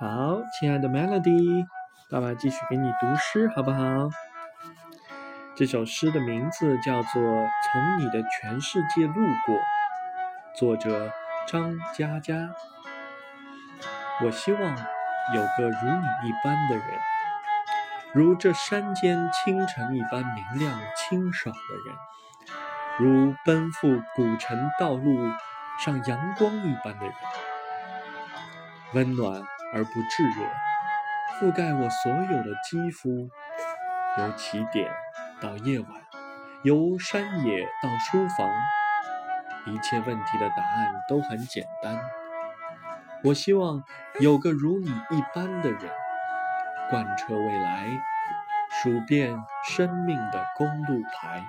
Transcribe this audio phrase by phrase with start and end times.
[0.00, 1.66] 好，亲爱的 Melody，
[2.08, 4.08] 爸爸继续给你读诗，好不好？
[5.54, 7.22] 这首诗的名字叫做
[7.70, 9.12] 《从你的全世界路
[9.44, 9.54] 过》，
[10.58, 11.12] 作者
[11.46, 12.48] 张嘉佳。
[14.24, 14.62] 我希望
[15.34, 16.84] 有个如你一般的人，
[18.14, 21.94] 如这山间清晨一般明亮清爽的人，
[22.98, 25.30] 如奔赴古城道路
[25.78, 27.14] 上阳光一般的人，
[28.94, 29.42] 温暖。
[29.72, 30.44] 而不炙热，
[31.38, 33.28] 覆盖我所有的肌肤，
[34.18, 34.90] 由起点
[35.40, 35.88] 到夜晚，
[36.62, 38.50] 由山野到书房，
[39.66, 41.98] 一切问题的答案都很简单。
[43.22, 43.84] 我希望
[44.18, 45.90] 有个如你一般的人，
[46.90, 47.86] 贯彻未来，
[48.70, 51.44] 数遍生命的公路牌。